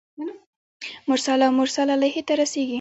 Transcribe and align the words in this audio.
مرسل 1.09 1.39
او 1.47 1.51
مرسل 1.59 1.87
الیه 1.95 2.21
ته 2.27 2.33
رسیږي. 2.39 2.69